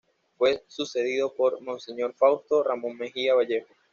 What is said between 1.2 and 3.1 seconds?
por Monseñor Fausto Ramón